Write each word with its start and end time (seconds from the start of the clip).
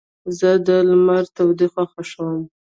زه 0.37 0.49
د 0.67 0.69
لمر 0.89 1.23
تودوخه 1.35 1.83
خوښوم. 1.91 2.41